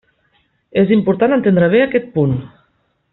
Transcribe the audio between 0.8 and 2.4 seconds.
És important entendre bé aquest punt.